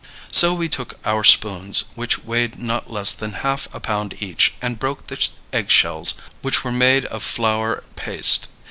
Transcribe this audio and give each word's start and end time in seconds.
So 0.31 0.55
we 0.55 0.67
took 0.67 0.95
our 1.05 1.23
spoons, 1.23 1.83
which 1.93 2.25
weighed 2.25 2.57
not 2.57 2.89
less 2.89 3.11
than 3.13 3.33
half 3.45 3.67
a 3.71 3.79
pound 3.79 4.15
each, 4.19 4.55
and 4.59 4.79
broke 4.79 5.05
the 5.05 5.27
egg 5.53 5.69
shells, 5.69 6.15
which 6.41 6.63
were 6.63 6.71
made 6.71 7.05
of 7.05 7.21
flour 7.21 7.83
paste. 7.95 8.47